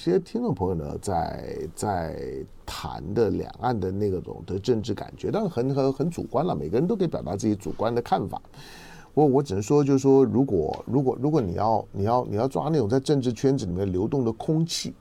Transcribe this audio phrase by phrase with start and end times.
[0.00, 2.18] 些听众朋友呢，在在
[2.64, 8.40] 谈的两岸的那个种的政治感觉，但很很很主观了，每个人都可以表达自己主观的看法。
[9.12, 14.94] 我我只能说，就是说，如果如果如果你要你要你要抓那种在政治圈子里面流动的空气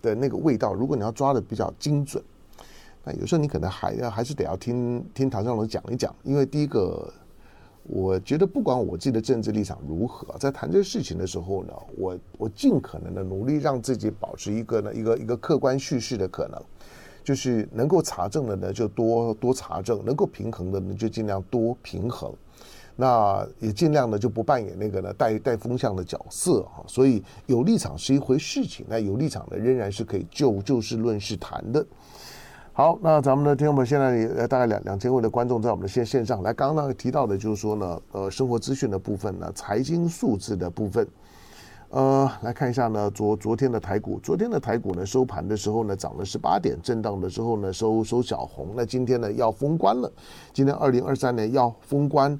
[0.00, 2.22] 的那个味道，如果你要抓的比较精准，
[3.04, 7.12] 那有时候你可能还要还是得要听听唐湘龙讲一讲，因为第一个。
[7.90, 16.62] 我觉得不管我自己的政治立场如何，在谈这个事情的时候呢，我我尽可能的努力让自己保持一个呢一个一个客观叙事的可能，
[17.24, 22.30] 就是能够查证的呢就多多查证，能够平衡的呢就尽量多平衡，
[22.94, 26.84] 那也尽量的就不扮演那个呢带带风向的角色哈。
[26.86, 31.84] 所以有立场是一回事情，那有立场的仍然是可以就就事论事谈的。
[32.78, 41.04] 好，那咱们的听众们现在呃大概两两千位的观众在我们的线线上来，刚刚提到的就是说呢，呃，生活资讯的部分呢，财经数字的部分，
[41.88, 50.08] 呃，来看一下呢，昨昨天的台股，昨天的台股呢收盘的时候呢涨了十八点，震荡的时候呢收收小红，那今天呢要封关了，
[50.52, 52.38] 今天二零二三年要封关。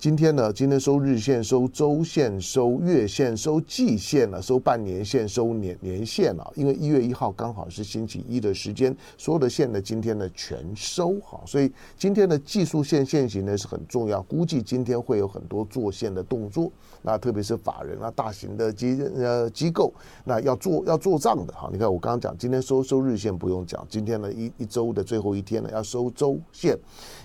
[0.00, 6.52] 今天呢，今天收日线、收周线、收月线、收季线了，收半年线、收年年线了。
[6.56, 14.22] 因为一月一号刚好是星期一的时间，所有的线呢，今天呢全收好，所以今天的技术线线型呢是很重要。
[14.22, 19.92] 估计今天会有很多做线的动作，那特别是法人啊、大型的机呃机构，
[20.24, 21.68] 那要做要做账的哈。
[21.70, 26.74] 你看我刚刚讲，今天收收日线不用讲，今天呢一一周的最后一天呢要收周线，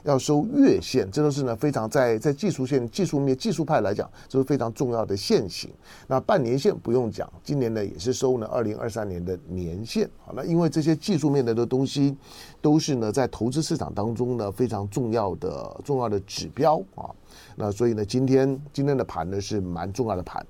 [0.04, 2.65] 要收月线，这都是呢非常在在技术。
[2.66, 5.70] 现技术面技术派来讲，这是非常重要的线型。
[6.08, 10.10] 那半年线不用讲，今年呢也是收呢二零二三年的年线。
[10.26, 12.16] 好，那因为这些技术面的的东西，
[12.62, 17.10] 都是呢在投资市场当中呢非常重要的重要的指标啊。
[17.56, 20.46] 那所以呢，今天今天的盘呢是蛮重要的盘。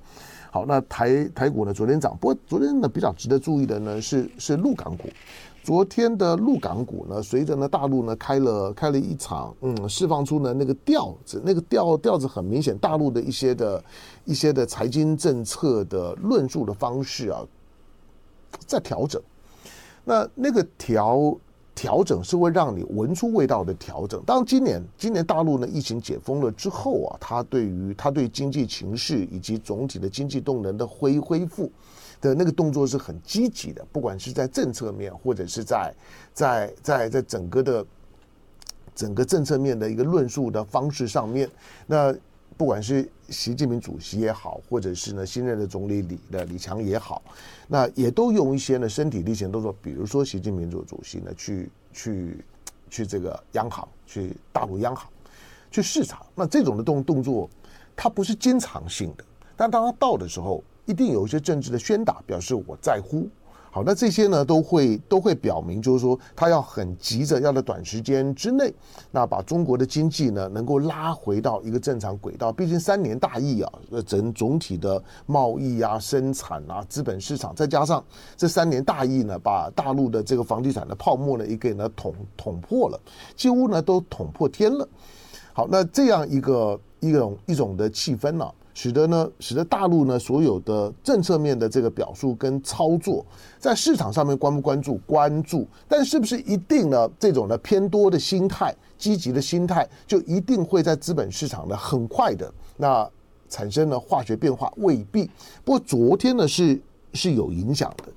[0.52, 5.10] 好，那台台股呢昨天涨，不过昨天呢比较值得注意的呢是是陆港股。
[5.66, 13.84] 昨天的陆港股呢，随着呢大陆呢开了开了一场，嗯，释放出呢那个调子，那个调调子很明显，大陆的一些的
[14.26, 17.42] 一些的财经政策的论述的方式啊，
[18.68, 19.20] 在调整。
[20.04, 21.36] 那那个调
[21.74, 24.22] 调整是会让你闻出味道的调整。
[24.24, 31.72] 当今年今年大陆呢疫情解封了之后啊，它对于它对经济情势以及总体的经济动能的恢恢复。
[32.26, 35.94] 的那个动作是很积极的，不管是在政策面，或者是在
[36.34, 37.86] 在在在整个的
[38.96, 41.48] 整个政策面的一个论述的方式上面，
[41.86, 42.12] 那
[42.58, 47.22] 不管是习近平主席也好，或者是呢新任的总理李的李强也好，
[47.68, 52.44] 那也都用一些呢身体力行动作，比如说习近平主主席呢去去
[52.90, 55.08] 去这个央行，去大陆央行
[55.70, 57.48] 去视察，那这种的动动作，
[57.96, 59.24] 它不是经常性的，
[59.56, 60.64] 但当他到的时候。
[60.86, 63.28] 一定有一些政治的宣打，表示我在乎。
[63.72, 68.74] 好，那这些呢，都会都会表明，就是说他要很急着要在短时间之内，
[69.12, 72.54] 那把中国的经济呢，能够拉回到一个正常轨道。
[72.54, 73.70] 毕竟三年大疫啊，
[74.08, 78.02] 整总体的贸易啊、生产啊、资本市场，再加上
[78.38, 82.98] 这三年大疫呢，把大陆的这个房地产的泡沫呢，也给呢捅捅破了，
[83.36, 84.88] 几乎呢都捅破天了。
[85.52, 93.26] 好，那这样一个一种一种的气氛呢、使得呢，使得大陆呢所有的政策面的这个表述跟操作，
[93.58, 95.00] 在市场上面关不关注？
[95.08, 97.10] 关注，但是不是一定呢？
[97.18, 103.10] 这种呢偏多的心态、积极的心态，就一定会在资本市场呢很快的那
[103.48, 104.72] 产生了化学变化？
[104.76, 105.32] 未必。
[105.64, 106.80] 不过昨天呢是
[107.14, 108.12] 是有影响的。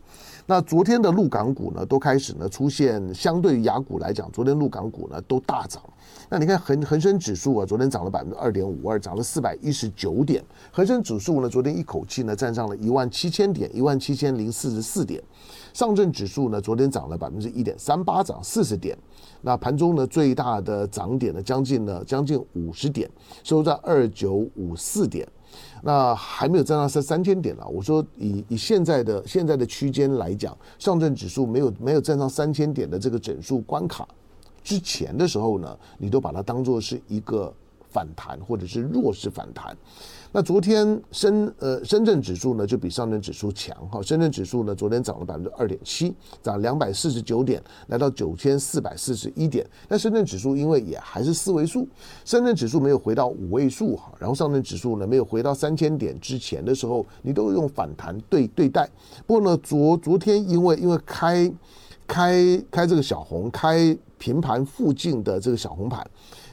[0.50, 5.82] 那昨天的陆港股呢，都开始呢出现，相对于雅股来讲，昨天陆港股呢都大涨。
[6.30, 10.42] 那你看恒恒生指数啊，昨天涨了百分之二点五二，涨了四百一十九点。
[10.72, 15.22] 恒生指数呢，昨天一口气呢站上了一万七千点，一万七千零四十四点。
[15.74, 18.96] 上证指数呢，昨天涨了百分之一点三八，涨四十点。
[19.42, 23.06] 那盘中呢，最大的涨点呢，将近呢将近五十点，
[23.44, 25.28] 收在二九五四点。
[25.82, 27.66] 那还没有站上三三千点了。
[27.68, 34.06] 我说以以现在的现在的区间来讲，上证指数没有没有站上三千点的这个整数关卡
[34.62, 37.52] 之前的时候呢，你都把它当做是一个
[37.90, 39.76] 反弹或者是弱势反弹。
[40.30, 49.66] 那昨天深呃深圳指数呢就比上证指数强哈，深圳指数呢昨天涨了百分之二点七，涨两百四十九点，来到九千四百四十一点。
[49.88, 51.88] 那深圳指数因为也还是四位数，
[52.26, 58.86] 深圳指数没有回到五位数哈，然后上证指数呢没有回到三千点之前的时候，你都用反弹对对待。
[59.26, 61.50] 不过呢昨昨天因为因为开
[62.06, 66.06] 开开这个小红，开平盘附近的这个小红盘，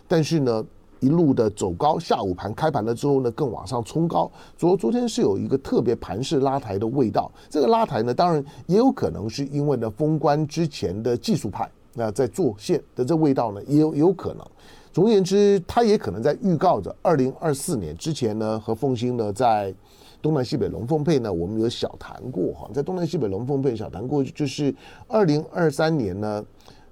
[0.07, 0.65] 但是呢。
[0.99, 4.31] 一路的走高，下午盘开盘了之后呢，更往上冲高。
[4.57, 7.31] 昨昨天是有一个特别盘势拉抬的味道。
[7.49, 14.45] 这个拉抬呢，当然也有可能是因为呢封关之前的技术派那在做线的这味道呢，也有有可能。
[14.91, 19.73] 总而言之，它也可能在预告着二零二四年之前呢，和凤兴呢在
[20.21, 24.73] 东南西北龙凤配呢，我们有小谈过哈，在东南西北龙凤配小谈过，就是
[25.07, 26.43] 二零二三年呢，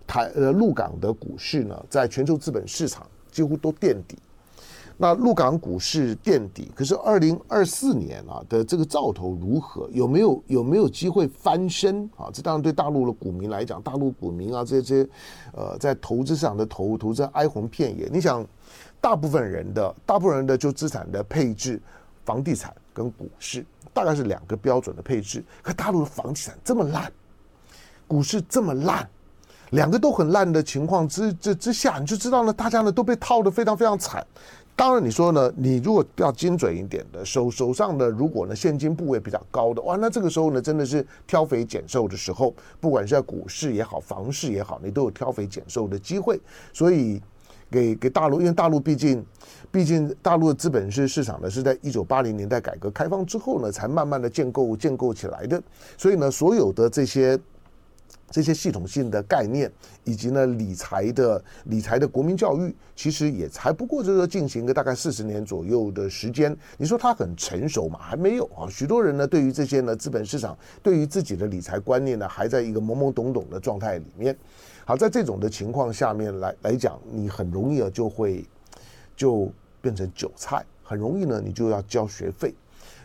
[0.06, 3.08] 台呃陆港的股市呢，在全球资本市场。
[3.34, 4.16] 几乎都垫底，
[4.96, 9.90] 那陆港股市垫底，可是二零二四年啊的这个兆头如何？
[9.92, 12.30] 有没有有没有机会翻身啊？
[12.32, 15.06] 这当然对大陆的股民来讲，大陆股民啊这些
[15.52, 18.08] 呃在投资上的投投资哀鸿遍野。
[18.14, 18.46] 你想，
[19.02, 21.82] 大部分人的大部分人的就资产的配置，
[22.24, 25.44] 房地产跟股市大概是两个标准的配置。
[25.64, 27.12] 可大陆的房地产这么烂，
[28.08, 29.10] 股市这么烂。
[29.74, 34.26] 两个都很烂的情况之之之下，你就知道呢，大家呢都被套得非常非常惨。
[34.76, 42.54] 当然，你说呢，你如果要精准一点的手手上的，如果呢现金部位比较高的，哇，那这个时候呢真的是挑肥拣瘦的时候。
[42.80, 46.40] 不管是在股市也好，房市也好，你都有挑肥拣瘦的机会。
[46.72, 47.20] 所以
[47.72, 49.26] 给给大陆，因为大陆毕竟
[49.72, 55.62] 毕竟大陆的资本市市场呢是在一九八零年代改革开放之后呢才慢慢的建构建构起来的，
[55.98, 57.40] 所以呢所有的这些。
[58.32, 59.72] 这些系统性的概念，
[60.04, 66.56] 以及呢理财的理财的国民教育，其实也才不过就是进行个大概四十年左右的时间。
[66.78, 68.00] 你说它很成熟嘛？
[68.02, 68.68] 还没有啊。
[68.70, 74.36] 许多人呢对于这些呢资本市场，对于自己的理财观念呢，还在一个懵懵懂懂的状态里面。
[74.84, 78.44] 好，在这种的情况下面来来讲，你很容易啊就会
[79.16, 82.54] 就变成韭菜，很容易呢你就要交学费。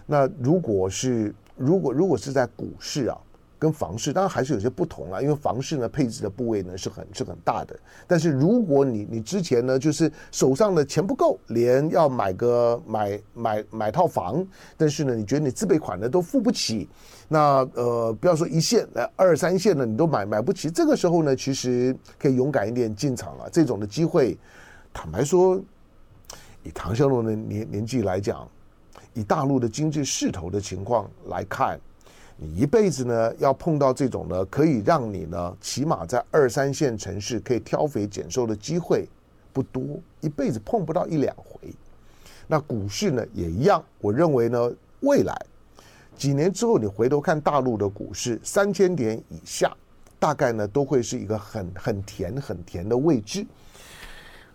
[0.07, 3.19] 那如果是如果如果是在股市啊。
[3.59, 7.77] 跟房市当然还是有些不同啦，因为房市呢配置的部位呢是很是很大的。
[8.07, 14.47] 但是如果你你之前呢就是手上的钱不够，连要买个买买买套房，
[14.77, 16.89] 但是呢你觉得你自备款呢都付不起，
[17.27, 23.51] 那呃不要说一线，来二三线呢你都买买不起，这个时候呢其实可以勇敢一点进场了。
[23.51, 24.39] 这种的机会，
[24.93, 25.61] 坦白说，
[26.63, 28.49] 以唐小龙的年年纪来讲，
[29.15, 31.79] 以大陆的经济势头的情况来看。
[32.41, 39.09] 你一辈子呢，要碰到这种呢，可以让你呢，起码在二三线城市可以挑肥拣瘦的机会
[39.53, 39.83] 不多，
[40.21, 41.59] 一辈子碰不到一两回。
[42.47, 45.37] 那股市呢也一样，我认为呢，未来
[46.17, 49.77] 几年之后，你回头看大陆的股市，三千点以下，
[50.21, 53.45] 大概呢都会是一个很很甜很甜的位置。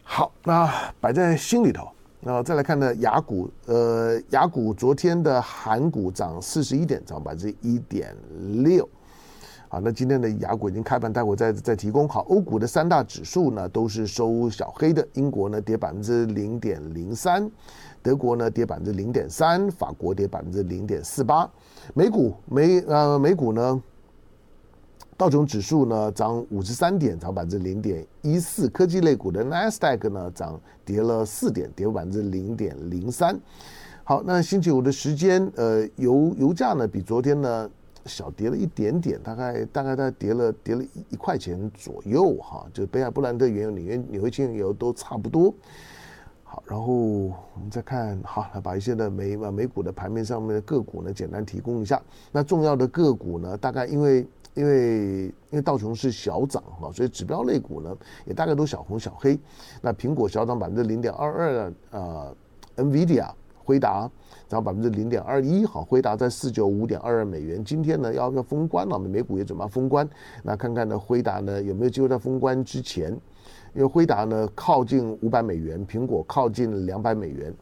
[0.03, 1.92] 好，那摆在心里头。
[2.25, 8.15] 那再来看呢，雅股，呃，雅股昨天的韩股涨四十一点，涨百分之一点
[8.63, 8.87] 六。
[9.67, 12.07] 好，那今天的雅股已经开盘，待会再再提供。
[12.07, 17.51] 好，欧股的三大指数呢都是收小黑的，英国呢跌百分之零点零三，
[18.01, 21.49] 德国呢跌百分之零点三，法国跌百分之零点四八。
[21.93, 23.83] 美股美呃美股呢？
[25.15, 28.67] 道琼指数呢涨五十三点，涨百分之零点一四。
[28.69, 33.39] 科技类股的纳斯达克呢涨跌了四点，跌百分之零点零三。
[34.03, 37.69] 好，那星期五的时间，呃，油油价呢比昨天呢
[38.05, 45.53] 小跌了一点点，大概大概它跌了跌了一块钱左右哈，就北海布兰特原油、纽约纽约轻油都差不多。
[46.43, 52.01] 好，然后我们再看，好，来把一些的美美股的盘面上面的个股呢简单提供一下。
[52.31, 54.25] 那重要的个股呢，大概因为。
[54.55, 57.95] 因为因为道琼是小涨哈，所以指标类股呢
[58.25, 59.39] 也大概都小红小黑。
[59.81, 62.35] 那苹果小涨百分之零点二二，呃
[62.77, 63.29] ，NVIDIA
[63.63, 64.09] 辉达
[64.47, 67.63] 涨百分之零点二一，好，辉达在四九五点二二美元。
[67.63, 70.07] 今天呢要要封关了，美股也准备封关。
[70.43, 73.17] 那看看呢辉达呢有没有机会在封关之前，
[73.73, 77.53] 因为辉达呢靠近五百美元，苹果靠近两百美元。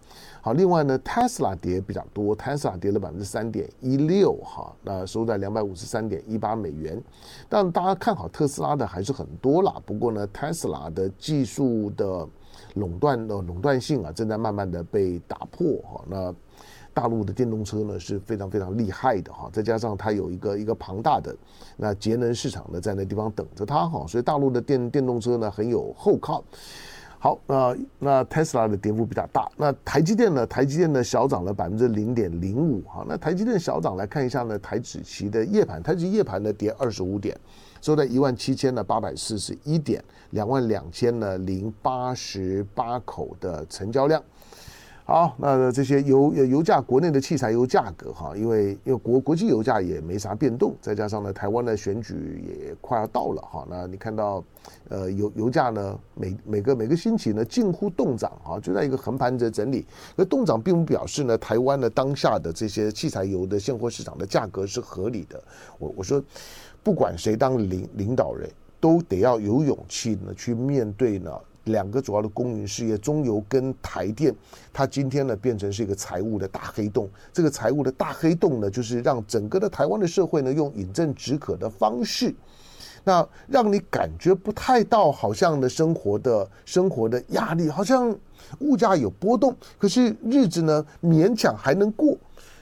[0.41, 7.01] 好，另外呢，Tesla 跌比较多，Tesla 跌了百分之三点一六，哈，那收在两百五十三点一八美元。
[7.47, 9.75] 但大家看好特斯拉的还是很多啦。
[9.85, 12.27] 不过呢，Tesla 的技术的
[12.73, 16.03] 垄断的垄断性啊，正在慢慢的被打破，哈。
[16.09, 16.33] 那
[16.93, 21.36] 大陆的电动车呢是非常非常厉害的，哈，再加上它有一个一个庞大的
[21.77, 26.43] 那节能市场呢在那地方等着它，哈，所以大陆的电电动车呢很有后靠。
[27.24, 29.48] 好，那那特斯拉的跌幅比较大。
[29.55, 30.43] 那台积电呢？
[30.48, 32.81] 台积电呢小涨了百分之零点零五。
[32.81, 37.39] 哈，那台积电小涨来看一下呢，台指期的夜盘，台指夜盘呢跌二十五点，
[37.79, 44.19] 收在一万七千的八百四十一点，两万两千呢零八十八口的成交量。
[45.03, 54.41] 好，那这些油油价，国内的汽柴油价格哈，因为因为国国际油价也没啥变动，再加上呢，台湾的选举也快要到了哈，那你看到，
[54.89, 59.86] 呃，油油价呢，每每个每个星期呢，近乎动涨啊，就在一个横盘着整理。
[60.15, 65.43] 而动涨并不表示呢，台湾的当下的这些汽柴油的现货市场的价格是合理的。
[65.77, 66.24] 我我说，
[66.84, 71.31] 不管谁当领领导人，都得要有勇气呢，去面对呢。
[71.65, 74.33] 两个主要的公营事业，中油跟台电，
[74.73, 77.07] 它今天呢变成是一个财务的大黑洞。
[77.31, 82.33] 这个财务的大黑洞呢，就是让整个的台湾的社会呢，用饮鸩止渴的方式，
[83.03, 88.15] 那让你感觉不太到，好像的生活的生活的压力，好像
[88.59, 92.17] 物价有波动，可是日子呢勉强还能过。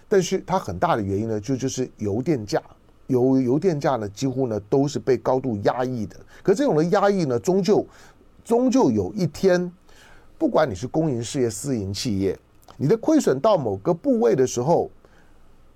[0.10, 2.62] 但是它很大的原因呢，就就是油电价，
[3.08, 6.18] 油油电价呢几乎呢都是被高度压抑的。
[6.44, 7.86] 可这种的压抑呢，终究。
[8.44, 9.72] 终究有一天，
[10.38, 12.38] 不管你是公营事业、私营企业，
[12.78, 14.90] 你的亏损到某个部位的时候，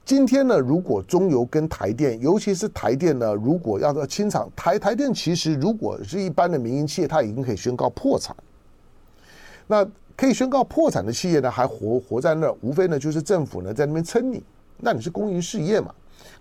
[0.06, 8.36] 今天呢，如果中油跟台电，尤其是台电呢，如果要要清场，台台电其实如果是一般的民营企业，它已经可以宣告破产。
[9.68, 14.44] 那可以宣告破产的企业呢，还活活在那，无非呢就是政府呢在那边撑你。
[14.80, 15.94] 那你是公营事业嘛？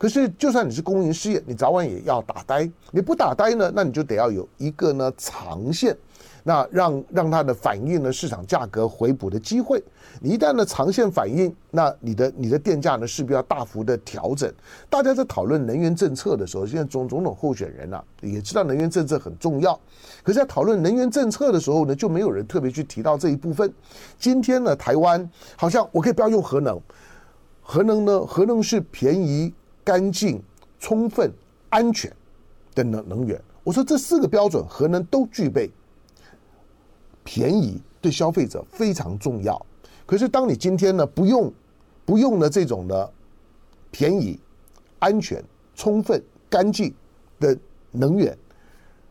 [0.03, 2.69] 可是就算你是公营事业，你早晚也要打呆。
[2.91, 5.97] 你不打呆呢，那你就得要有一个呢长线。
[6.43, 9.81] 那让让它的反映呢市场价格回补的机会，
[10.21, 14.53] 你一旦呢长线反映，那你的你的电价呢势必要大幅的调整。
[14.91, 19.73] 大家在讨论能源政策的时候，现在总总统候选人啊也知道能源政策很重要，
[20.25, 23.73] 可是，在讨论能源政策的时候呢，就没有人特别去提到这一部分。
[24.19, 26.81] 今天呢，台湾好像我可以不要用核能，
[27.61, 30.43] 核能呢，核能是便宜、干净、
[30.79, 31.33] 充分、
[31.71, 32.15] 安全
[32.75, 33.41] 的能能源。
[33.65, 35.71] 我说这四个标准，核能都具备。
[37.25, 39.65] 便宜对消费者非常重要，
[40.05, 41.53] 可是当你今天呢不用
[42.05, 43.13] 不用的这种的
[43.93, 44.41] 便宜、
[44.99, 45.41] 安全、
[45.77, 46.21] 充分、
[46.51, 46.93] 干净
[47.39, 47.57] 的
[47.93, 48.37] 能源，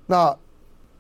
[0.06, 0.38] 那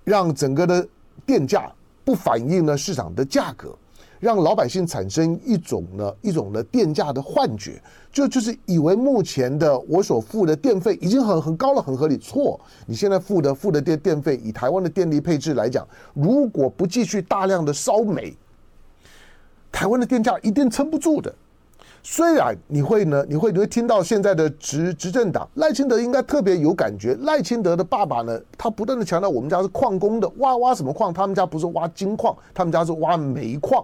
[0.05, 0.87] 让整个的
[1.25, 1.69] 电价
[2.05, 3.77] 不反映呢市场的价格。
[4.21, 12.17] 让老百姓产生一种呢一种的电价的幻觉，就就是以为目前的我所付的电费已经很很高了，很合理。
[12.19, 18.37] 错，你现在付的付的电电费，以台湾的电力配置来讲，如果不继续大量的烧煤，
[19.71, 21.33] 台湾的电价一定撑不住的。
[22.03, 27.15] 虽然你会呢，你会你会听到现在的执执政党赖清德应该特别有感觉。
[27.21, 31.11] 赖清德的爸爸呢，他不断的强调我们家是矿工的，挖挖什么矿？
[31.11, 33.83] 他们家不是挖金矿，他们家是挖煤矿。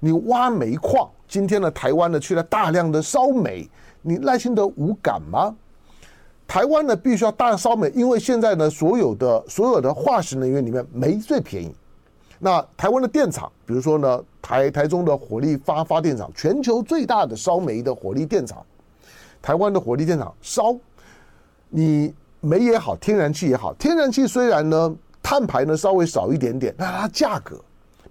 [0.00, 3.68] 你挖煤矿，今天的台湾呢去了大量的烧煤，
[4.02, 5.54] 你赖清德无感吗？
[6.46, 11.74] 台湾呢必须要大量烧煤，因为现在呢所有的所有的化石能源里面煤最便宜。
[12.38, 18.64] 那台湾的电厂，比如说呢台台中的火力发发电厂，全球最大的烧煤的火力电厂，
[19.40, 20.76] 台湾的火力电厂烧，
[21.70, 27.58] 你煤也好，天然气也好，天然气虽然呢碳排呢稍微少一点点，那它价格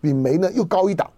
[0.02, 1.10] 比煤呢又高一档。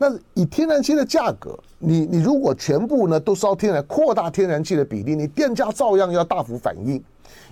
[0.00, 7.02] 那以天然气的价格，你你如果全部呢都烧天然，扩大天然气的比例，你电价照样要大幅反应。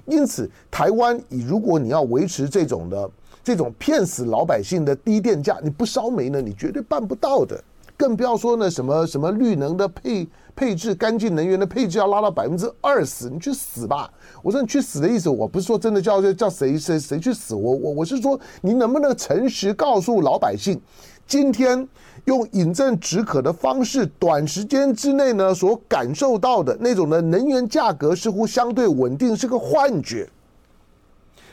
[0.07, 3.11] 因此，台湾以如果你要维持这种的
[3.43, 7.61] 这种骗死老百姓的低电价，你不烧煤呢，你绝对办不到的。
[7.97, 14.09] 更不要说呢什么什么绿能的配配置，干净能源的配置要拉到百分之二十，你去死吧！
[14.43, 20.81] 我说你去死的意思，我不是说真的叫叫谁谁谁去死，我我我是说你能不能诚实告诉老百姓，
[21.27, 21.89] 今天。
[22.27, 30.29] 用饮鸩止渴的方式，短时间之内呢，所感受到的那种的能源价格似乎相对稳定，是个幻觉。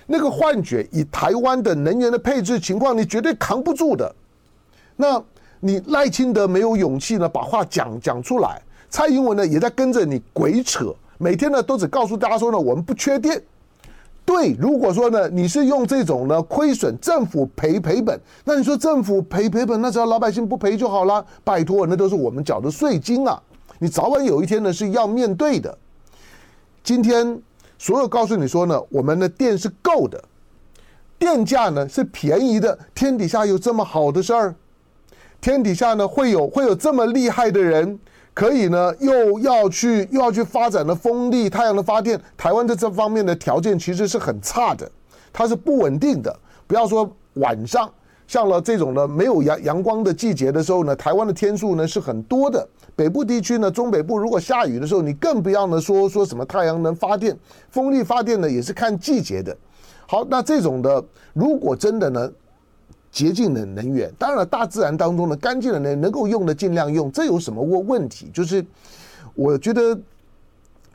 [0.07, 4.13] 那个幻觉，以台湾的能源的配置情况，你绝对扛不住的。
[4.95, 5.23] 那
[5.59, 8.61] 你赖清德没有勇气呢，把话讲讲出来。
[8.89, 13.41] 蔡英文呢，也在跟着你鬼扯，每天呢都只告诉大家说呢，我们不缺电。
[14.25, 21.25] 对，如果说呢，你是用这种呢亏损，政府赔赔本，那你说政府赔赔本，那只要老百姓不赔就好了。
[21.43, 23.41] 拜托，那都是我们缴的税金啊！
[23.79, 25.77] 你早晚有一天呢是要面对的。
[26.83, 27.37] 今天
[27.77, 30.23] 所有告诉你说呢，我们的电是够的，
[31.19, 34.55] 电价呢是便宜的，天底下有这么好的事儿？
[35.41, 37.99] 天底下呢会有会有这么厉害的人？
[38.33, 44.89] 可以呢，又要去又要去发展的风力、太阳的发电，台湾在这方面的条件其实是很差的，
[45.31, 46.35] 它是不稳定的。
[46.65, 47.87] 不要说晚上，
[48.27, 52.67] 像了这种呢没有阳阳光的季节的时候呢，台湾的天数呢是很多的。
[52.95, 57.37] 北部地区呢，中北部如果下雨的时候，你更不要呢说说什么太阳能发电、
[57.69, 59.55] 风力发电呢，也是看季节的。
[60.07, 62.31] 好，那这种的如果真的呢，
[63.13, 64.11] 洁净的能源。
[64.17, 68.29] 当然，大自然当中的干净的能能够用的尽量用，这有什么问问题？
[68.33, 68.65] 就是
[69.35, 69.97] 我觉得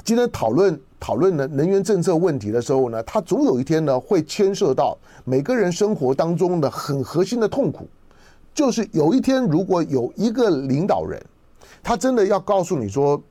[0.05, 7.89] 今天讨论讨论的能源政策问题的时候呢，它总有一天呢会牵涉到每个人生活当中的很核心的痛苦，
[8.53, 11.25] 就是有一天如果有一个领导人，
[11.83, 13.23] 他真的要告诉你说，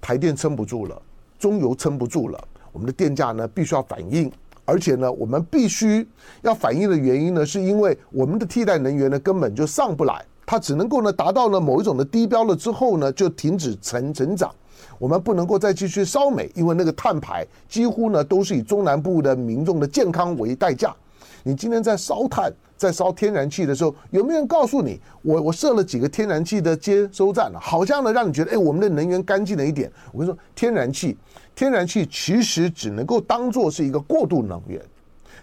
[0.00, 1.00] 台电撑不住了，
[1.38, 2.48] 中油撑不住了。
[2.72, 4.30] 我们的电价呢，必须要反应，
[4.70, 6.06] 而且呢，我们必须
[6.42, 14.48] 要反应的原因呢，是因为我们的替代能源呢根本就上不来，它只能够呢达到了某一种的低标了之后呢，就停止成成长。
[14.96, 20.94] 我们不能够再继续烧煤，因为那个碳排几乎呢都是以中南部的民众的健康为代价。
[21.42, 29.90] 你今天在烧炭，在烧天然气的时候，有没有人告诉你，我我设了几个天然气的接收站了，好像呢让你觉得，哎，我们的能源干净了一点。
[30.12, 31.16] 我跟你说，天然气。
[31.60, 34.80] 天然气其实只能够当做是一个过渡能源，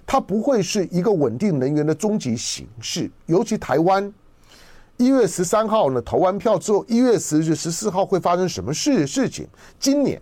[0.03, 3.07] 它不会是一个稳定能源的终极形式。
[3.27, 4.11] 尤其台湾
[4.97, 9.45] 一月十三号呢投完票之后，一月十日、十四号会发生什么事事情？
[9.79, 10.19] 今年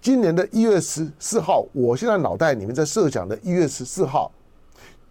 [0.00, 4.32] 今年的一月十四号，我现在脑袋里面在设想的一月十四号，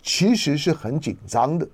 [0.01, 1.67] 其实是很紧张的。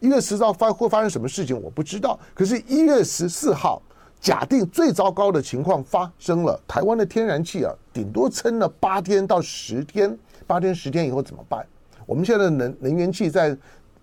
[0.00, 2.18] 一月十四号发会发生什么事情，我不知道。
[2.32, 3.82] 可是，一月十四号。
[4.20, 11.66] 假定最糟糕的情况发生了，台湾的天然气啊，顶多撑了八天到十天，八天十天以后怎么办？
[12.04, 13.56] 我们现在的能能源气在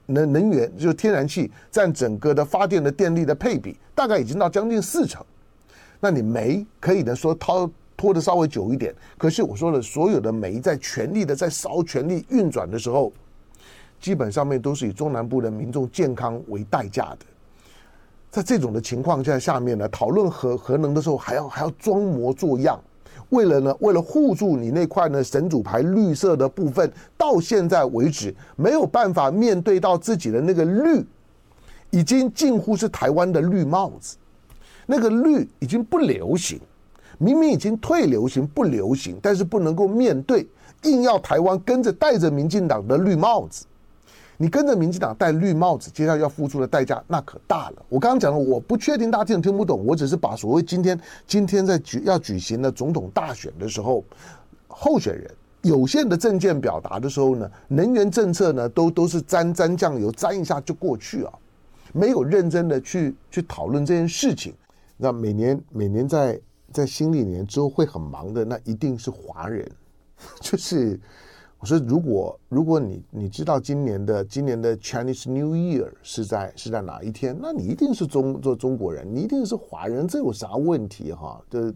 [0.07, 5.23] 能能源就是天然气占整个的发电的电力的配比，大概已经到将近四成。
[5.99, 13.11] 那你煤可以呢说拖拖得稍微久一点，可是我说了，所有的煤在全力的在烧、全力运转的时候，
[13.99, 17.19] 基本上面都是以中南部的民众健康为代价的。
[18.37, 22.79] 在这种的情况下下面呢，讨论核核能的时候还要还要装模作样，
[23.29, 31.03] 为了呢，为了护住你那块呢神主牌绿色的部分，到现在为止没有办法面对到自己的那个绿，
[31.89, 34.17] 已经近乎是台湾的绿帽子，
[34.85, 36.61] 那个绿已经不流行，
[37.17, 40.47] 明明已经退流行不流行，但是不能够面对，
[40.83, 43.65] 硬要台湾跟着戴着民进党的绿帽子。
[44.39, 47.85] 你跟着民进党戴绿帽子，接下来要付出的代价那可大了。
[47.89, 54.03] 我刚刚讲了，我不确定大家听不听不懂，我只是把所谓今天今天在举要举行的总统大选的时候，
[54.67, 55.29] 候选人
[55.63, 61.33] 有限的政见表达的时候呢，能源政策呢都都是沾沾酱油，沾一下就过去啊，
[61.91, 64.53] 没有认真的去去讨论这件事情。
[64.97, 66.39] 那每年每年在
[66.71, 69.67] 在新历年之后会很忙的，那一定是华人，
[70.39, 70.99] 就是。
[71.59, 81.41] 我说，如果如果你你知道今年的今年的 Chinese New Year 是在是在哪一天，那你一定是中做中国人，你一定是华人，这有啥问题哈？
[81.49, 81.73] 就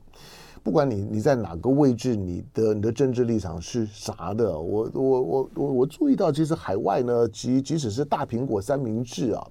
[0.62, 9.48] 不管你你在哪个位置，你的你的政治立场是啥的，我我我我我注意到，其实海外呢，即即使是大苹果三明治啊。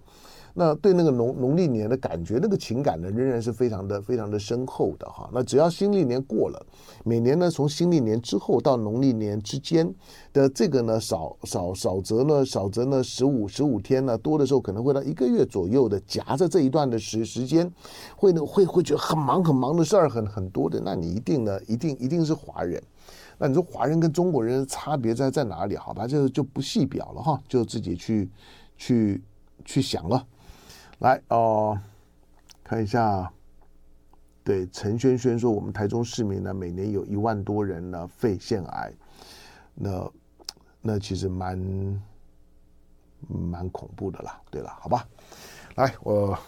[0.54, 5.30] 那对那个农农历年的感觉，那个情感呢，仍然是非常的非常的深厚的哈。
[5.32, 6.66] 那只要新历年过了，
[7.04, 9.92] 每年呢，从新历年之后到农历年之间
[10.32, 17.70] 的这个呢，少少少则呢，少则呢十五十五天呢，多的时候可能会到一个月左右的夹着这一段的时时间，
[18.16, 20.80] 会呢会会觉得很忙很忙的事儿很很多的。
[20.84, 22.82] 那你一定呢，一定一定是华人。
[23.38, 25.76] 那你说华人跟中国人差别在在哪里？
[25.76, 28.28] 好吧，就就不细表了哈，就自己去
[28.76, 29.22] 去
[29.64, 30.26] 去想了。
[31.00, 31.80] 来哦，
[32.62, 33.32] 看一下，
[34.44, 38.92] 对陈轩轩说，我们台中市民呢，每年有一万多人呢肺腺癌，
[39.74, 40.12] 那
[40.82, 42.02] 那其实蛮
[43.26, 44.38] 蛮恐怖的啦。
[44.50, 45.08] 对了，好吧，
[45.76, 46.38] 来我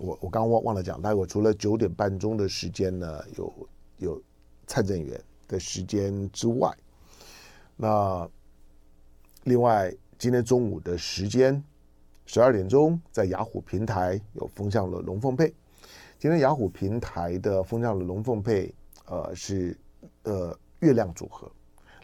[0.00, 4.22] 我我刚刚忘忘了讲，待会除了九点半钟的时间呢，有有
[4.66, 6.68] 蔡正元的时间之外，
[7.76, 8.28] 那
[9.44, 11.62] 另外今天中午的时间。
[12.26, 15.54] 十二点钟，在雅虎平台有风向的龙凤配。
[16.18, 18.74] 今天雅虎平台的风向的龙凤配，
[19.06, 19.78] 呃，是
[20.22, 21.50] 呃月亮组合，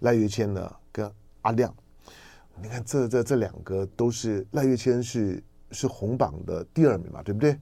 [0.01, 1.11] 赖岳谦呢跟
[1.43, 1.75] 阿亮。
[2.61, 7.59] 你看这这这两个都是赖岳谦是是红榜的第二名嘛，对不对？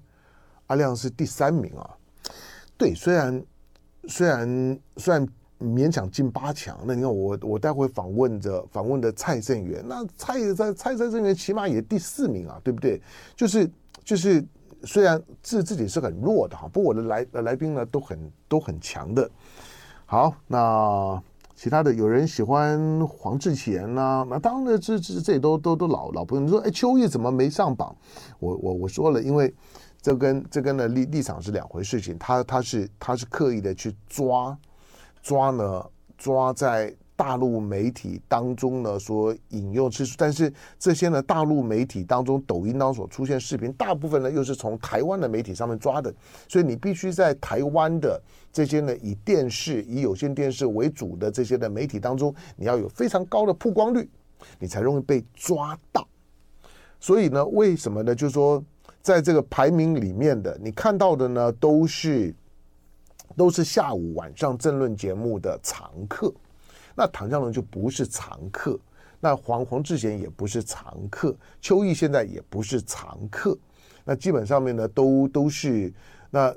[0.66, 1.96] 阿亮是第三名啊。
[2.76, 3.44] 对，虽然
[4.08, 5.26] 虽然虽然。
[5.60, 13.00] 勉强进八强，那你看我我待会访问着访问的蔡正元，那蔡在蔡蔡正元起码也第四名啊，对不对？
[13.34, 13.68] 就是
[14.04, 14.44] 就是
[14.84, 19.28] 虽然自自己是很弱的哈，不过我的来来宾呢都很都很强的。
[20.06, 21.20] 好，那
[21.56, 26.44] 其他的有人喜欢黄志贤呐、那当然这这这这都都都老老朋友。
[26.44, 27.94] 你说哎，邱毅怎么没上榜？
[28.38, 29.52] 我我我说了，因为
[30.00, 34.56] 这跟这跟呢立立场是两回事情，他他是他是刻意的去抓。
[35.28, 35.84] 抓呢，
[36.16, 46.10] 抓在大陆媒体当中呢所引用次数，但是这些呢大陆媒体当中，抖音当中所出现视频，大部分呢又是从台湾的媒体上面抓的，
[46.48, 48.18] 所以你必须在台湾的
[48.50, 54.08] 这些呢以电视、以有线电视为主的这些的媒体当中，你要有非常高的曝光率，
[54.58, 56.08] 你才容易被抓到。
[56.98, 58.14] 所以呢，为什么呢？
[58.14, 58.64] 就是说，
[59.02, 62.34] 在这个排名里面的，你看到的呢都是
[63.38, 66.30] 都是下午晚上政论节目的常客。
[66.94, 68.76] 那唐湘龙就不是常客，
[69.20, 73.56] 那黄黄志贤也不是常客，邱毅现在也不是常客，
[74.04, 75.92] 那基本上面呢都都是
[76.28, 76.52] 那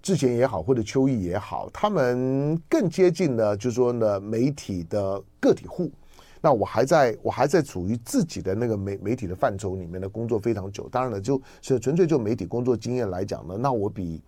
[0.00, 5.92] 志贤也好或者邱毅也好，他们更接近呢，就是说呢媒体的个体户。
[6.40, 14.22] 那我还在我还在处于自己的那个媒媒体的范畴里面的工作非常久，当然了，就是纯粹就媒体工作经验来讲呢，那我比。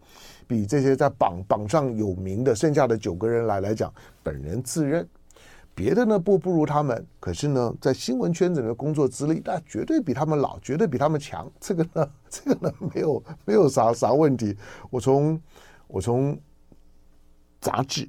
[0.46, 5.08] 比这些在榜榜上有名的剩下的九个人来来讲，本人自认
[5.76, 11.48] 别的呢不不如他们，可是呢在新闻圈子里面工作资历，那绝对比他们老，绝对比他们强。
[11.60, 14.56] 这个呢， 这个呢没有没有啥啥问题。
[14.90, 15.40] 我从
[15.86, 16.36] 我从
[17.60, 18.08] 杂志，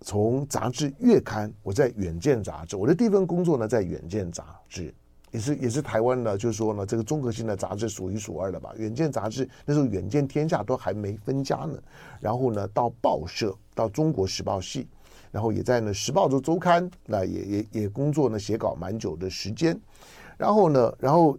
[0.00, 4.94] 从杂志月刊，我在《远见》杂志，我的第一份工作呢在《远见》杂志。
[5.30, 8.72] 也是也是台湾的，就是说呢，这个综合性的杂志数一数二的吧。
[8.78, 11.78] 远见杂志那时候远见天下都还没分家呢。
[12.18, 14.88] 然后呢，到报社，到中国时报系，
[15.30, 19.78] 然后也在呢时报周周刊，那也也也工作呢写稿蛮久的时间。
[20.38, 21.36] 然后呢，然后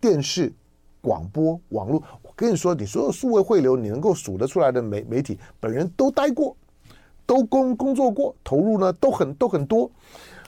[0.00, 0.52] 电视、
[1.00, 6.56] 广播、网络，我跟你说，你所有数位汇流你能够数得出来的媒媒体，本人都待过，
[7.32, 9.90] 都工工作过，投入呢都很都很多。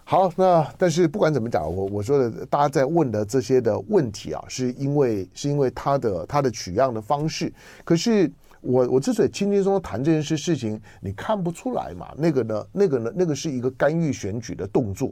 [0.04, 7.50] 好，那但是不管怎么讲，我我说的大家在问的这些的问题啊，是因为是因为他的他的取样的方式。
[7.84, 12.12] 可是我我之所以轻轻松松谈这件事事情，你看不出来嘛？
[12.18, 15.10] 那个呢，那个呢，那个是一个干预选举的动作，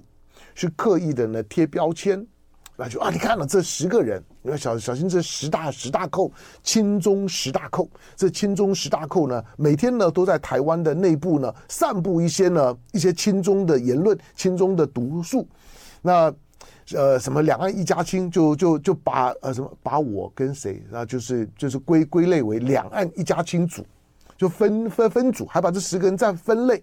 [0.54, 2.26] 是刻意的呢贴标签。
[2.76, 6.32] 那就啊，你看了这十个人，你要小小心这十大十大寇，
[6.62, 7.88] 亲中十大寇。
[8.16, 15.46] 这亲中十大寇呢，每天呢都在台湾的内部呢散布一些呢一些亲中的言论、亲中的毒素。
[16.00, 16.32] 那
[16.94, 23.87] 呃，什么两岸一家亲，就就就把呃什么把我跟谁，那就是就是归归类为两岸一家亲组，
[24.37, 26.82] 就分分分组，还把这十个人再分类。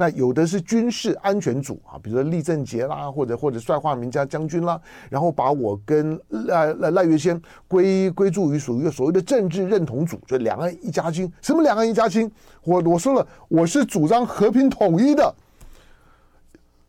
[0.00, 4.80] 那有的是军事安全组啊，比如说厉正杰啦，或者或者帅化民家将军啦，
[5.10, 11.28] 然后把我跟赖赖赖月仙归归注于属于所谓的政治认同组，就两岸一家亲。
[11.42, 12.30] 什么两岸一家亲？
[12.62, 15.34] 我我说了，我是主张和平统一的，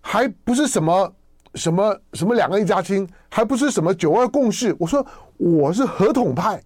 [0.01, 1.11] 还不是什么
[1.55, 4.75] 什么什么两岸一家亲，还不是什么九二共识。
[4.77, 5.03] 我说
[5.37, 6.61] 我是和统派，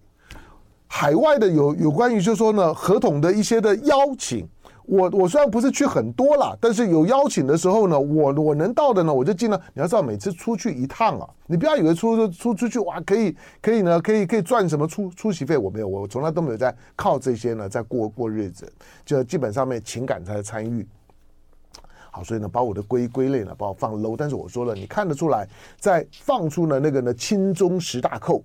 [0.88, 4.46] 海外的有有关于就是说呢和统的一些的邀请。
[4.86, 9.60] 我我虽然不是去很多了，但是有邀请的时候呢，我我能到的呢，我就尽量。
[9.72, 18.70] 你要知道，每次出去一趟啊，你不要以为出出出出去哇，可以可以呢，可以可以赚什么出出席费，我没有，我从来都没有在靠这些呢在过过日子，
[19.04, 20.86] 就基本上面情感才参与。
[22.10, 24.14] 好，所以呢，把我的归归类呢，把我放 low。
[24.16, 25.48] 但是我说了，你看得出来，
[25.80, 28.44] 在放出了那个呢亲中十大寇。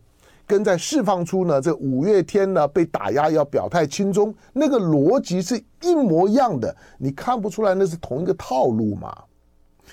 [0.50, 9.16] 跟在释放出呢，这五月天呢被打压要表态亲中，那个逻辑是一模一样的，你看不出来那是同一个套路嘛？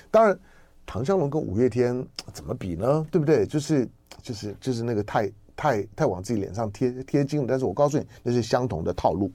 [0.09, 0.35] 当然，
[0.83, 3.05] 唐湘龙跟五月天怎么比呢？
[3.11, 3.45] 对不对？
[3.45, 3.87] 就是
[4.23, 7.45] 就是就是那个太太太往自己脸上贴贴金了。
[7.47, 9.31] 但是我告诉你，那是相同的套路。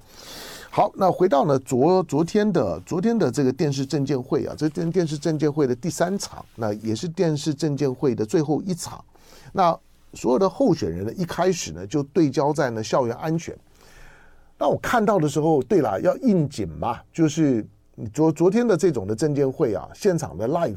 [0.71, 9.05] 好，那回到呢昨昨天的昨天的这个电视证见会啊，这电电视证见会的第三场，那也是电视证见会的最后一场，
[9.53, 9.79] 那。
[10.15, 13.57] 所有的候选人呢，一开始呢就对焦在呢校园安全。
[14.59, 17.67] 那我看到的时候，对了，要应景嘛，就是
[18.13, 20.77] 昨昨天的这种的证监会啊，现场的 live，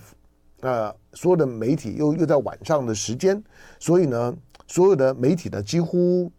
[0.62, 3.44] 呃，所有的媒体又又在晚上的时间，
[3.78, 6.32] 所以呢，所有的媒体呢几乎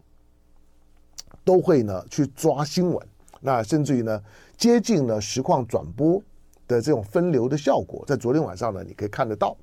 [1.44, 3.06] 都会呢去抓新闻，
[3.40, 4.20] 那甚至于呢
[4.56, 6.20] 接近了实况转播
[6.66, 9.56] 的这种分流的效果，在昨天晚上呢你可以看得到。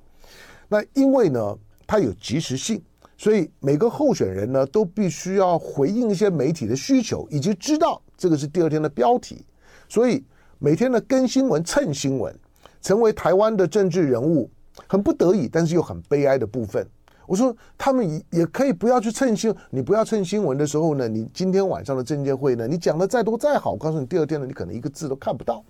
[0.68, 2.80] 那因为呢它有即时性。
[3.16, 9.44] 所以每个候选人呢，都必须要回应一些媒体的需求，以及知道这个是第二天的标题。
[9.88, 10.24] 所以
[10.58, 12.34] 每天呢，跟新闻、蹭新闻，
[12.82, 14.50] 成为台湾的政治人物，
[14.88, 16.86] 很不得已，但是又很悲哀的部分。
[17.26, 25.64] 我说他们也也可以不要去蹭新，你不要蹭新闻的时候呢，你今天晚上的证监会呢，你讲的再多再好，我告诉你，第二天呢，你可能一个字都看不到。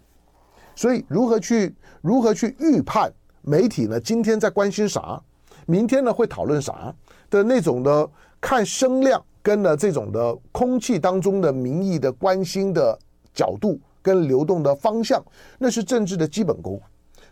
[0.74, 4.00] 所以如何去如何去预判媒体呢？
[4.00, 5.22] 今天在关心啥？
[5.66, 6.94] 明天呢会讨论啥？
[7.34, 8.08] 的那种的
[8.40, 12.96] 看声量跟呢这种的空气当中的民意的关心的
[13.34, 15.20] 角度跟流动的方向，
[15.58, 16.80] 那是政治的基本功。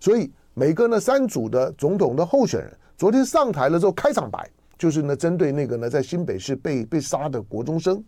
[0.00, 8.02] 所以每个呢三组的总统的候选人昨天上台了之后，开场白就是呢针对那个呢在新北市被被杀的国中生，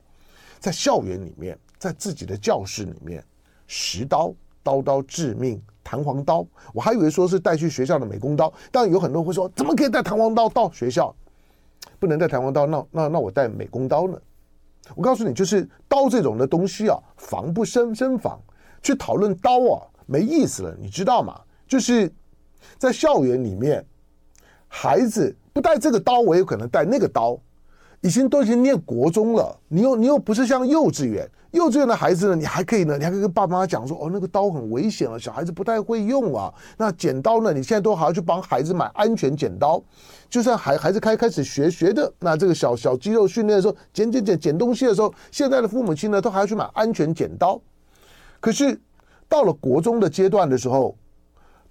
[0.58, 3.24] 在校园里面，在自己的教室里面，
[3.68, 11.14] 实刀刀刀致命，弹簧刀，我还以为说是带去学校的美工刀，但有很多人会说，怎么可以带弹簧刀到学校？
[11.98, 14.20] 不能带弹簧刀，那那那我带美工刀呢？
[14.94, 18.40] 我告诉你，就是刀这种的东西啊，防不胜胜防。
[18.82, 21.40] 去讨论刀啊，没意思了，你知道吗？
[21.66, 22.12] 就是
[22.76, 23.82] 在校园里面，
[24.68, 27.38] 孩子不带这个刀，我有可能带那个刀。
[28.04, 36.52] 已经都已经念国中了，你又你又不是像幼稚园，幼稚园的孩子呢，你还可以呢，你还可以跟爸妈妈讲说，哦，那个刀很危险了，小孩子不太会用啊。
[36.76, 39.82] 那剪刀呢，你现在都还要去帮孩子买安全剪刀。
[40.28, 47.58] 就算孩孩子开开始学学的，那这个小小肌肉训练的时候，剪剪剪剪东西的时候，现在的父母亲呢，都还要去买安全剪刀。
[48.38, 48.78] 可是
[49.30, 50.94] 到了国中的阶段的时候，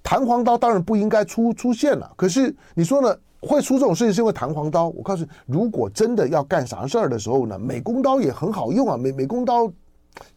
[0.02, 2.12] 弹簧刀当然不应该出出现了。
[2.15, 3.15] 可是你说呢？
[3.46, 4.88] 会出这种事情是因为弹簧刀。
[4.90, 8.98] 我告诉你，如果真的要干啥事儿的时候呢，美工刀也很好用啊。
[8.98, 9.72] 美美工刀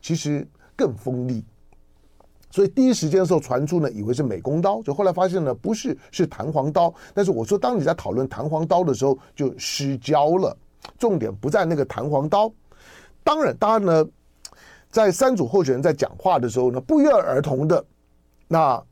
[0.02, 1.44] 其实更锋利，
[2.50, 6.92] 所以第一时间的时候传出呢，以为是美工刀，就后来发现呢，不是，是弹簧刀。
[7.14, 10.56] 但是我说，当你在讨论弹簧刀的时候，就失焦了，
[10.98, 12.52] 重点不在那个弹簧刀。
[13.22, 14.06] 当然，当然呢，
[14.90, 17.84] 在三组候选人在讲话的时候呢，不约而同的
[18.48, 18.82] 那。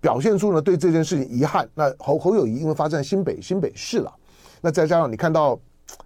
[0.00, 1.68] 表现出呢对这件事情遗憾。
[1.74, 4.12] 那侯侯友谊因为发生在新北新北市了，
[4.60, 5.58] 那再加上你看到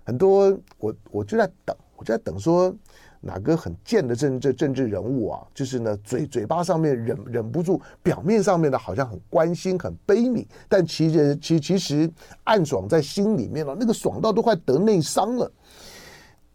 [0.05, 2.75] 很多，我我就在等，我就在等说
[3.21, 12.11] 哪个很贱的政治政治人物啊，就是呢嘴嘴巴上面忍忍不住，表面上面呢好像很关心很悲悯，但其实其其实
[12.45, 15.51] 暗爽在心里面了，那个爽到都快得内伤了。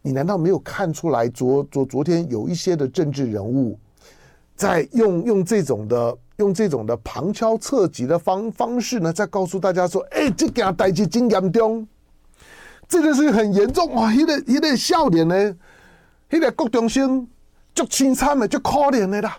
[0.02, 3.78] 你难道没有看出来昨昨昨天有一些的政治人物
[4.54, 6.16] 在用用这种的？
[6.36, 11.86] 用这种的旁敲侧击的方方式呢，再告诉大家说：“哎、欸，这件代志真严重，
[12.86, 14.12] 这件事情很严重哇！
[14.12, 15.56] 一个一个少年呢，
[16.30, 17.26] 一个国中生
[17.74, 19.38] 足凄惨的，足可怜的啦。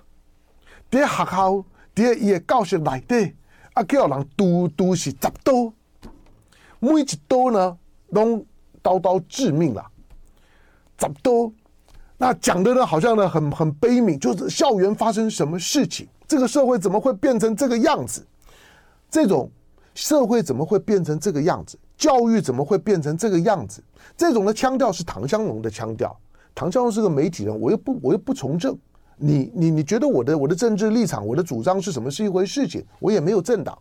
[0.90, 3.36] 在学校，在伊的教室内底，
[3.74, 5.72] 啊，叫人刀刀是十刀，
[6.80, 7.78] 每一刀呢，
[8.12, 8.44] 都
[8.82, 9.86] 刀刀致命啦，
[11.00, 11.52] 十刀。
[12.18, 18.26] 那讲的呢，好像呢，很很悲悯，就是校园发生什么事情。”这个社会怎么会变成这个样子？
[19.10, 19.50] 这种
[19.94, 21.78] 社会怎么会变成这个样子？
[21.98, 23.82] 教育怎么会变成这个样子？
[24.16, 26.16] 这种的腔调是唐湘龙的腔调。
[26.54, 28.78] 唐湘龙是个媒体人，我又不我又不从政。
[29.16, 32.86] 你你你觉得我的我的政治立场、我的主张是什么是一回事情？
[33.00, 33.78] 我也没有政党。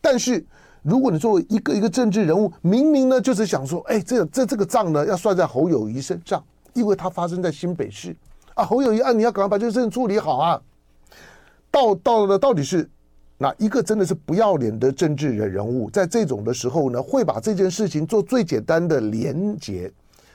[0.00, 0.44] 但是
[0.82, 8.16] 如果你作为一个一个政治人物，明明呢就是想说，哎，这这这个账呢要算在侯友谊身上，因为他发生在新北市
[8.54, 8.64] 啊。
[8.64, 10.60] 侯友谊啊，你要赶快把这个事情处理好啊。
[11.70, 12.88] 到到了到底是
[13.36, 19.90] 哪一个真的是不要脸的政治人人物，在这种的时候呢，会把这件事情做最简单的连结？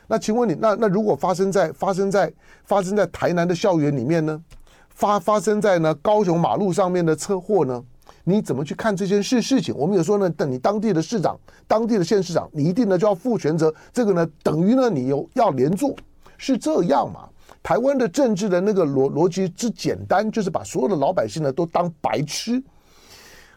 [0.08, 2.32] 那请问你，那那如果发生在发生在
[2.66, 4.42] 发生在台南的校园里面呢？
[4.90, 7.84] 发发生在呢高雄马路上面的车祸呢？
[8.26, 9.76] 你怎么去看这件事事情？
[9.76, 13.74] 我们有说呢，等你当地的市长、当地的县市长，你一定呢就要负全责。
[13.92, 15.96] 这个呢，等于呢你有要连坐，
[16.38, 17.28] 是这样吗？
[17.62, 22.62] 台湾的政治的那个逻逻辑之简单，就是把所有的老百姓呢都当白痴。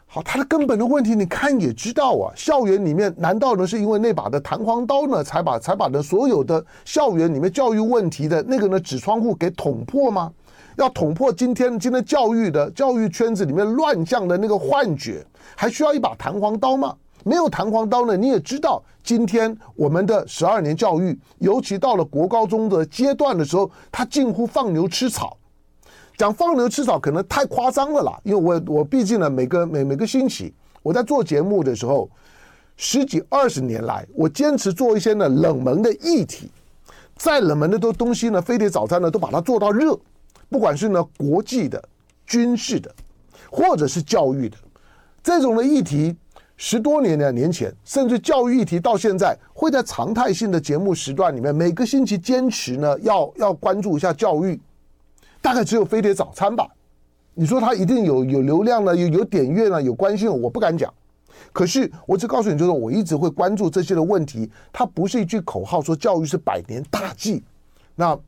[0.09, 2.33] 好，它的根本的问题，你看也知道啊。
[2.37, 10.33] 校园里面难道呢是因为那把的弹簧刀呢，才把才把呢所有的校园里面教育问题的那个呢纸窗户给捅破吗？
[10.77, 16.95] 要捅破今天今天教育的教育圈子里面乱象的那个幻觉，还需要一把弹簧刀吗？
[17.27, 25.37] 没有弹簧刀呢，你也知道，今天我们的十二年教育，尤其到了国高中的阶段的时候，它近乎放牛吃草。
[26.17, 32.09] 讲放牛吃草可能太夸张了啦，因为我我毕竟呢，每个每每个星期我在做节目的时候，
[32.77, 36.49] 十几二十年来，我坚持做一些呢冷门的议题，
[37.17, 39.99] 再冷门的都东西呢，飞碟早餐呢都把它做到热，
[40.49, 41.83] 不管是呢国际的、
[42.25, 42.95] 军事的，
[43.51, 44.57] 或者是教育的
[45.25, 46.17] 这种的议题。
[46.57, 54.59] 十多年的年前，甚至教育议题到现在，会在常态性的节目时段里面，每个星期坚持呢，要要关注一下教育。
[55.43, 56.67] 大概只有飞碟早餐吧。
[57.35, 60.93] 你说他一定有有流量呢，有有点阅呢，有关心，我不敢讲。
[61.53, 64.51] 可是我只告诉你，就是我一直会关注这些的问题。
[64.73, 67.45] 它不是一句口号，说教育是百年大计。
[67.95, 68.19] 那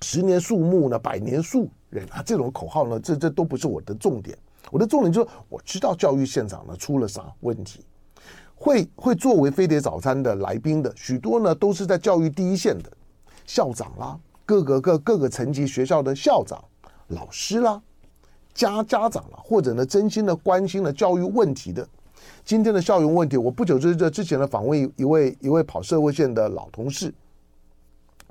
[0.00, 4.36] 十年树木呢，百年树人啊，这种口号呢，这这都不是我的重点。
[4.72, 7.84] 我的重点就是，我知道教育现场呢出了啥问题，
[8.54, 12.90] 会会作为飞碟早餐的来宾的许多呢，都是在教育第一线的
[13.44, 16.58] 校长啦，各个各各个层级学校的校长、
[17.08, 17.82] 老师啦、
[18.54, 21.86] 家家长啦，或者呢真心的关心了教育问题的，
[22.42, 27.12] 今天的校园问题，我不久之这之前呢访问一位一位跑社会线的老同事。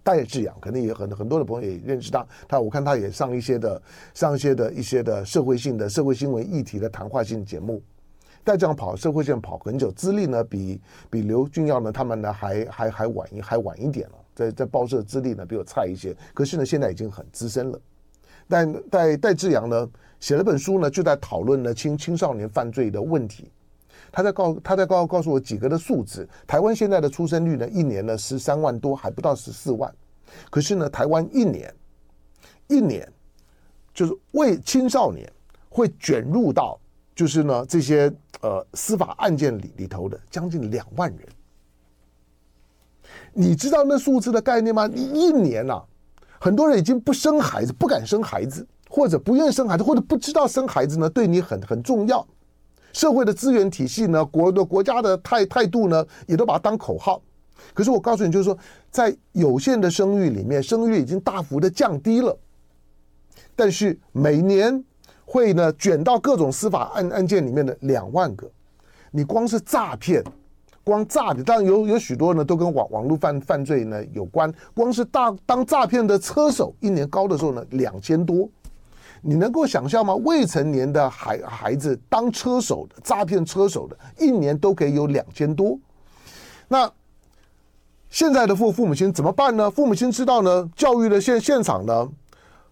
[0.04, 2.26] 戴志阳，可能也很很多的朋友也认识他。
[2.48, 3.82] 他我看他也上一些的
[4.14, 7.82] 上一些的一些的社会性的社会新闻议题的谈话性节目。
[8.44, 16.16] 戴志阳跑社会线跑很久，资历呢比比刘俊耀呢他们呢还还还晚一还晚一点了，在在报社资历呢比我差一些。
[16.34, 17.80] 可是呢现在已经很资深了。
[18.48, 19.88] 但戴戴志阳呢
[20.20, 23.52] 写了本书呢，就在讨论呢青青少年犯罪的问题。
[24.12, 29.94] 他在告他在告告诉我几个的数字，台湾现在的出生率呢，一年呢十三万多，还不到十四万。
[30.50, 31.74] 可是呢，台湾一年
[32.68, 33.08] 一年
[33.94, 35.32] 就是为青少年
[35.70, 36.80] 会卷入到
[37.16, 41.28] 就是呢这些呃司法案件里里头的将近两万人。
[43.34, 44.88] 你知道那数字的概念吗？
[44.88, 45.84] 你一年呐、啊，
[46.40, 52.26] 很多人已经不生孩子，不敢生孩子，或者不愿意生孩子，或者不知道生孩子呢对你很很重要。
[52.94, 57.22] 社会的资源体系呢，国的国家的态态度呢，也都把它当口号。
[57.74, 58.58] 可是我告诉你，就是说，
[58.90, 62.38] 在有限的生育里面，生育已经大幅的降低了。
[63.56, 64.84] 但是每年
[65.26, 68.50] 会呢卷到各种司法案案件里面的两万个，
[69.12, 70.24] 你光是诈骗，
[70.84, 74.52] 光诈骗，当然有有许多呢都跟网网络犯犯罪呢有关。
[74.74, 78.50] 光是大当诈骗的车手，一年高的时候呢两千多。
[79.22, 80.16] 你能够想象吗？
[80.16, 85.78] 未成年的孩孩子当车手的诈骗车手的，一年都可以有两千多。
[86.68, 86.92] 那
[88.10, 89.70] 现在的父父母亲怎么办呢？
[89.70, 92.10] 父母亲知道呢，教育的现现场呢，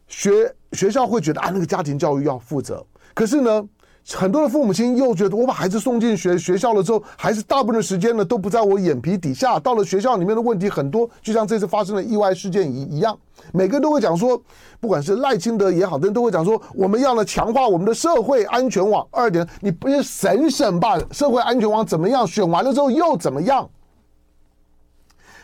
[0.07, 2.85] 学学校会觉得啊，那个家庭教育要负责。
[3.13, 3.63] 可是呢，
[4.11, 9.59] 很多的父母亲又觉得，我把孩子送进学学校了之后，孩子大部分的时间呢都不在我眼皮底下。
[9.59, 13.15] 到了学校里面的问题很多，就像这次发生的意外事件一一样。
[13.53, 14.41] 每个人都会讲说，
[14.79, 19.07] 不管是赖清德也好，人都会讲说，我们要呢强化我们的社会安全网。
[19.11, 20.97] 二点，你不是省省吧？
[21.11, 22.25] 社会安全网怎么样？
[22.25, 23.69] 选完了之后又怎么样？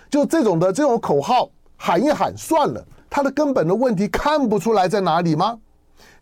[0.09, 5.59] 就这种的这种口号喊一喊算了，它的根本的问题看不出来在哪里吗？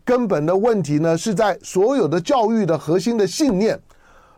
[0.04, 3.80] 根本的问题呢是在所有的教育的核心的信念，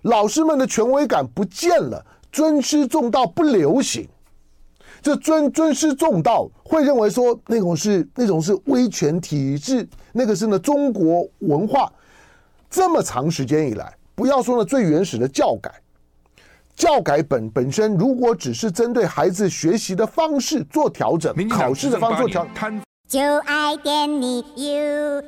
[0.03, 4.09] 老师们的权威感不见了，尊师重道不流行。
[5.03, 11.93] 这尊尊师重道会认为说那种是那种是威权体制，那个是呢中国文化
[12.71, 15.71] 这么长时间以来，不要说呢最原始的教改，
[16.75, 25.23] 教改本本身如果只是针对孩子学习的方式做调整，考试的方式做调整，就爱点你 UFO。